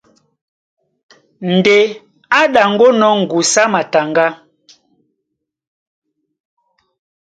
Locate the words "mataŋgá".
3.73-4.27